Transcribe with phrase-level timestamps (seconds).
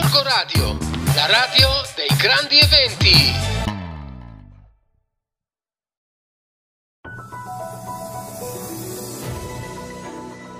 [0.00, 0.78] Gorgo Radio,
[1.16, 3.32] la radio dei grandi eventi.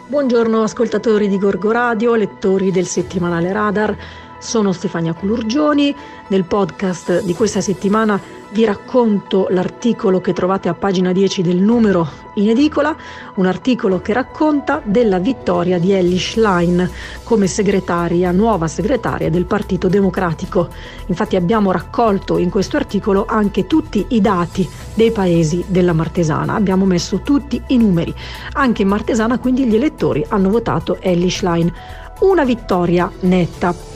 [0.09, 3.97] Buongiorno ascoltatori di Gorgo Radio, lettori del settimanale Radar.
[4.39, 5.95] Sono Stefania Culurgioni.
[6.29, 12.09] Nel podcast di questa settimana vi racconto l'articolo che trovate a pagina 10 del numero
[12.35, 12.97] in edicola,
[13.35, 16.89] un articolo che racconta della vittoria di Ellie Schlein
[17.25, 20.69] come segretaria, nuova segretaria del Partito Democratico.
[21.07, 26.85] Infatti abbiamo raccolto in questo articolo anche tutti i dati dei paesi della Martesana, abbiamo
[26.85, 28.15] messo tutti i numeri.
[28.53, 31.73] Anche in Martesana quindi gli elettori hanno votato Ellie Schlein.
[32.21, 33.88] Una vittoria netta.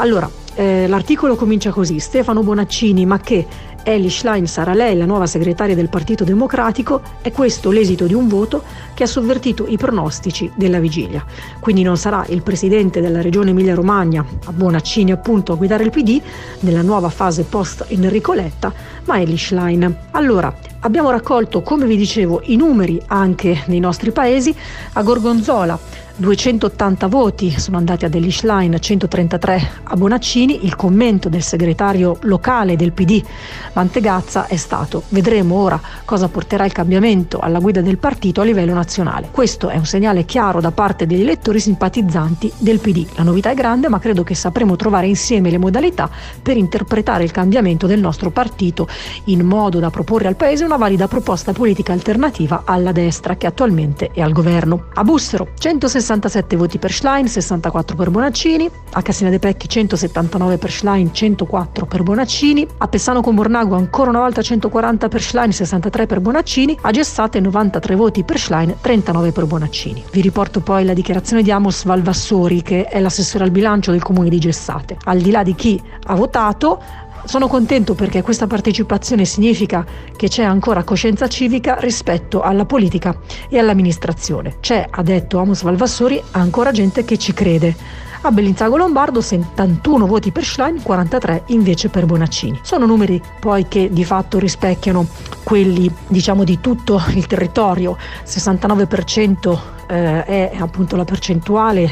[0.00, 3.46] Allora, eh, l'articolo comincia così, Stefano Bonaccini, ma che
[3.82, 8.26] Ellie Schlein sarà lei la nuova segretaria del Partito Democratico, è questo l'esito di un
[8.26, 8.62] voto
[8.94, 11.22] che ha sovvertito i pronostici della vigilia.
[11.60, 16.18] Quindi non sarà il presidente della regione Emilia-Romagna, a Bonaccini appunto, a guidare il PD
[16.60, 18.72] nella nuova fase post Enrico Letta,
[19.04, 19.96] ma Ellie Schlein.
[20.12, 24.54] Allora, abbiamo raccolto, come vi dicevo, i numeri anche nei nostri paesi.
[24.94, 25.78] A Gorgonzola
[26.20, 30.66] 280 voti sono andati a Delish Line, 133 a Bonaccini.
[30.66, 33.24] Il commento del segretario locale del PD,
[33.72, 38.74] Mantegazza, è stato: vedremo ora cosa porterà il cambiamento alla guida del partito a livello
[38.74, 39.28] nazionale.
[39.30, 43.06] Questo è un segnale chiaro da parte degli elettori simpatizzanti del PD.
[43.14, 46.10] La novità è grande, ma credo che sapremo trovare insieme le modalità
[46.42, 48.86] per interpretare il cambiamento del nostro partito
[49.24, 54.10] in modo da proporre al Paese una valida proposta politica alternativa alla destra che attualmente
[54.12, 54.88] è al governo.
[54.92, 60.58] A Bussero, 160 67 voti per Schlein, 64 per Bonaccini, a Cassina De Pecchi 179
[60.58, 65.52] per Schlein, 104 per Bonaccini, a Pessano con Bornago ancora una volta 140 per Schlein,
[65.52, 70.02] 63 per Bonaccini, a Gessate 93 voti per Schlein, 39 per Bonaccini.
[70.10, 74.30] Vi riporto poi la dichiarazione di Amos Valvassori che è l'assessore al bilancio del comune
[74.30, 74.96] di Gessate.
[75.04, 76.82] Al di là di chi ha votato,
[77.24, 79.84] sono contento perché questa partecipazione significa
[80.16, 83.16] che c'è ancora coscienza civica rispetto alla politica
[83.48, 84.56] e all'amministrazione.
[84.60, 88.08] C'è, ha detto Amos Valvassori, ancora gente che ci crede.
[88.22, 92.60] A Bellinzago Lombardo 71 voti per Schlein, 43 invece per Bonaccini.
[92.62, 95.06] Sono numeri poi che di fatto rispecchiano
[95.42, 101.90] quelli diciamo di tutto il territorio, 69% eh, è appunto la percentuale eh,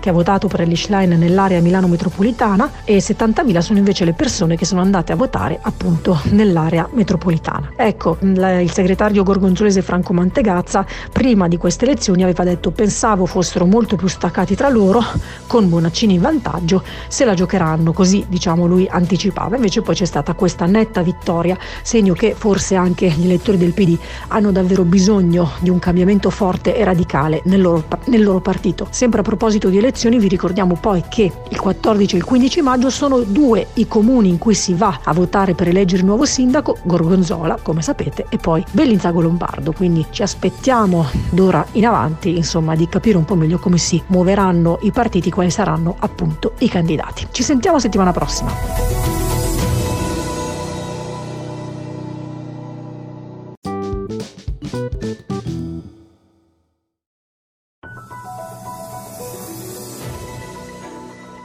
[0.00, 4.56] che ha votato per Ellie Schlein nell'area Milano metropolitana e 70.000 sono invece le persone
[4.56, 7.72] che sono andate a votare appunto nell'area metropolitana.
[7.76, 13.96] Ecco, il segretario gorgonzolese Franco Mantegazza prima di queste elezioni aveva detto pensavo fossero molto
[13.96, 15.02] più staccati tra loro
[15.46, 20.34] con Bonaccini in vantaggio se la giocheranno così diciamo lui anticipava invece poi c'è stata
[20.34, 23.96] questa netta vittoria segno che forse anche gli elettori del PD
[24.28, 28.86] hanno davvero bisogno di un cambiamento forte e radicale locale nel loro, nel loro partito.
[28.90, 32.90] Sempre a proposito di elezioni vi ricordiamo poi che il 14 e il 15 maggio
[32.90, 36.78] sono due i comuni in cui si va a votare per eleggere il nuovo sindaco,
[36.82, 42.88] Gorgonzola come sapete e poi Bellinzago Lombardo, quindi ci aspettiamo d'ora in avanti insomma di
[42.88, 47.28] capire un po' meglio come si muoveranno i partiti, quali saranno appunto i candidati.
[47.30, 49.11] Ci sentiamo settimana prossima.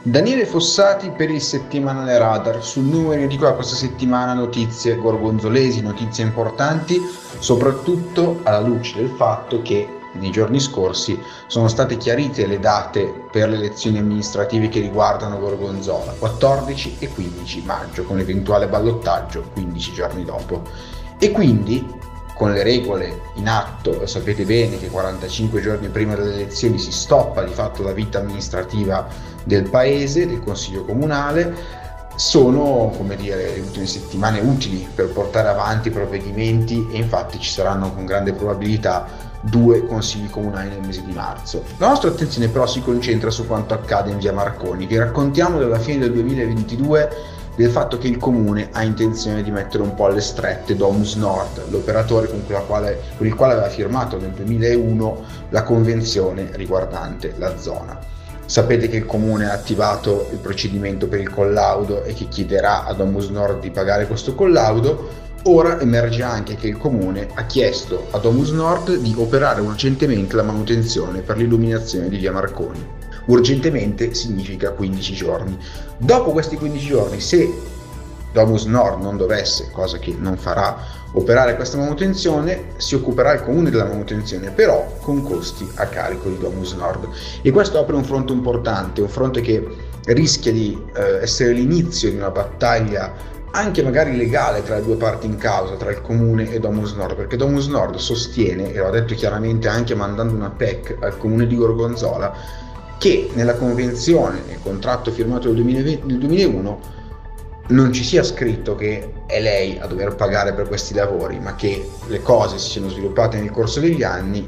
[0.08, 2.64] Daniele Fossati per il settimanale Radar.
[2.64, 6.98] Sul numero di qua questa settimana notizie gorgonzolesi, notizie importanti,
[7.38, 13.50] soprattutto alla luce del fatto che nei giorni scorsi sono state chiarite le date per
[13.50, 20.24] le elezioni amministrative che riguardano Gorgonzola, 14 e 15 maggio, con eventuale ballottaggio 15 giorni
[20.24, 20.62] dopo.
[21.18, 21.86] E quindi
[22.38, 27.42] con le regole in atto, sapete bene che 45 giorni prima delle elezioni si stoppa
[27.42, 31.52] di fatto la vita amministrativa del paese, del consiglio comunale,
[32.14, 37.50] sono come dire, le ultime settimane utili per portare avanti i provvedimenti e infatti ci
[37.50, 39.06] saranno con grande probabilità
[39.40, 41.62] due consigli comunali nel mese di marzo.
[41.78, 44.86] La nostra attenzione però si concentra su quanto accade in via Marconi.
[44.86, 49.82] Vi raccontiamo dalla fine del 2022 del fatto che il comune ha intenzione di mettere
[49.82, 54.30] un po' alle strette Domus Nord, l'operatore con, quale, con il quale aveva firmato nel
[54.30, 58.17] 2001 la convenzione riguardante la zona.
[58.48, 62.94] Sapete che il comune ha attivato il procedimento per il collaudo e che chiederà a
[62.94, 65.26] Domus Nord di pagare questo collaudo.
[65.42, 70.44] Ora emerge anche che il comune ha chiesto a Domus Nord di operare urgentemente la
[70.44, 72.82] manutenzione per l'illuminazione di via Marconi.
[73.26, 75.58] Urgentemente significa 15 giorni.
[75.98, 77.52] Dopo questi 15 giorni, se
[78.32, 80.74] Domus Nord non dovesse, cosa che non farà,
[81.12, 86.38] operare questa manutenzione, si occuperà il comune della manutenzione, però con costi a carico di
[86.38, 87.08] Domus Nord.
[87.42, 89.66] E questo apre un fronte importante, un fronte che
[90.06, 95.26] rischia di eh, essere l'inizio di una battaglia anche magari legale tra le due parti
[95.26, 98.90] in causa, tra il comune e Domus Nord, perché Domus Nord sostiene, e lo ha
[98.90, 102.34] detto chiaramente anche mandando una PEC al comune di Gorgonzola,
[102.98, 106.80] che nella convenzione, nel contratto firmato nel, 2020, nel 2001,
[107.68, 111.88] non ci sia scritto che è lei a dover pagare per questi lavori, ma che
[112.06, 114.46] le cose si siano sviluppate nel corso degli anni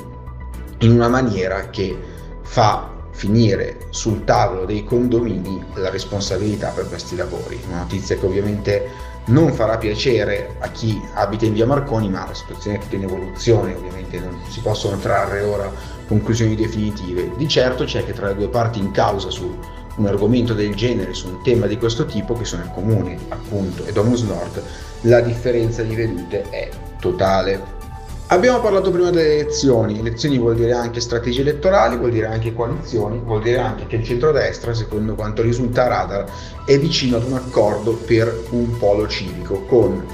[0.79, 1.97] in una maniera che
[2.43, 7.61] fa finire sul tavolo dei condomini la responsabilità per questi lavori.
[7.69, 8.89] Una notizia che ovviamente
[9.27, 13.03] non farà piacere a chi abita in via Marconi, ma la situazione è tutta in
[13.03, 15.71] evoluzione, ovviamente non si possono trarre ora
[16.07, 17.31] conclusioni definitive.
[17.37, 19.55] Di certo c'è che tra le due parti in causa su
[20.01, 23.85] un argomento del genere, su un tema di questo tipo, che sono il comune appunto
[23.85, 24.63] e Domus Nord,
[25.03, 26.69] la differenza di vedute è
[26.99, 27.79] totale.
[28.29, 33.21] Abbiamo parlato prima delle elezioni, elezioni vuol dire anche strategie elettorali, vuol dire anche coalizioni,
[33.25, 36.27] vuol dire anche che il centrodestra, secondo quanto risulta Radar,
[36.65, 40.07] è vicino ad un accordo per un polo civico con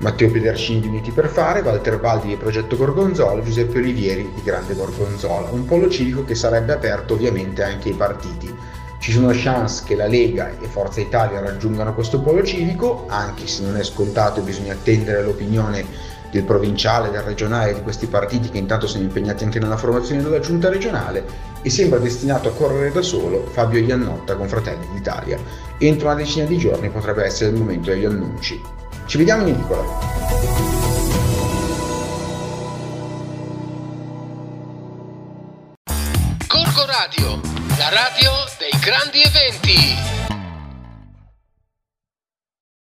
[0.00, 4.74] Matteo Pedercini di Uniti per Fare, Walter Valdi di Progetto Gorgonzola, Giuseppe Olivieri di Grande
[4.74, 8.54] Gorgonzola, un polo civico che sarebbe aperto ovviamente anche ai partiti.
[9.00, 13.62] Ci sono chance che la Lega e Forza Italia raggiungano questo polo civico, anche se
[13.62, 15.86] non è scontato e bisogna attendere l'opinione
[16.30, 20.38] del provinciale, del regionale, di questi partiti che intanto sono impegnati anche nella formazione della
[20.38, 21.24] giunta regionale
[21.62, 25.38] e sembra destinato a correre da solo Fabio Iannotta con Fratelli d'Italia.
[25.78, 28.60] Entro una decina di giorni potrebbe essere il momento degli annunci.
[29.06, 29.82] Ci vediamo in edicola.
[36.46, 37.40] Corco Radio,
[37.78, 38.30] la radio
[38.80, 40.19] grandi eventi.